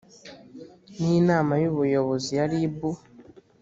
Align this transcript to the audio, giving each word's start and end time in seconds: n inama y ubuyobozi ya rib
n 1.01 1.03
inama 1.19 1.53
y 1.61 1.65
ubuyobozi 1.71 2.29
ya 2.37 2.45
rib 2.51 2.77